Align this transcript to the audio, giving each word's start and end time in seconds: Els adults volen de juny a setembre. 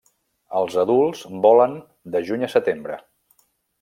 Els 0.59 0.77
adults 0.83 1.21
volen 1.45 1.75
de 2.17 2.23
juny 2.31 2.47
a 2.49 2.51
setembre. 2.55 2.99